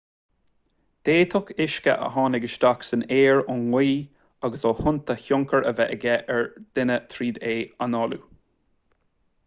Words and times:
d'fhéadfadh 1.07 1.51
uisce 1.65 1.93
a 2.05 2.07
tháinig 2.15 2.47
isteach 2.47 2.85
san 2.87 3.03
aer 3.17 3.41
ón 3.55 3.61
ngaoth 3.65 4.49
agus 4.49 4.65
ó 4.69 4.71
thonnta 4.79 5.17
tionchar 5.25 5.69
a 5.69 5.75
bheith 5.81 5.93
aige 5.97 6.17
ar 6.37 6.49
dhuine 6.57 6.97
tríd 7.17 7.41
é 7.53 7.59
análú 7.87 8.21